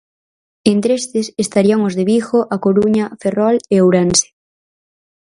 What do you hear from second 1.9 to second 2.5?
de Vigo,